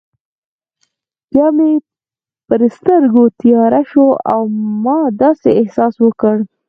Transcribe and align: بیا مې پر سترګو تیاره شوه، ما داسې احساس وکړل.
بیا 1.31 1.47
مې 1.55 1.71
پر 2.47 2.61
سترګو 2.75 3.23
تیاره 3.41 3.81
شوه، 3.89 4.11
ما 4.83 4.97
داسې 5.21 5.49
احساس 5.61 5.93
وکړل. 5.99 6.39